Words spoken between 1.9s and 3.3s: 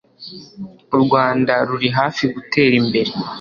hafi gutera imbere